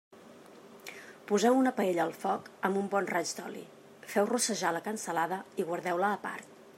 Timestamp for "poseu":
1.31-1.57